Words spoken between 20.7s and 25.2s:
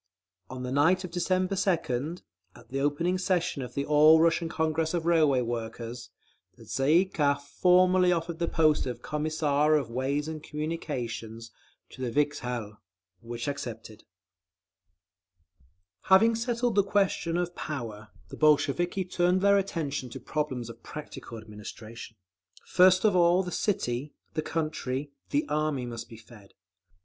practical administration. First of all the city, the country,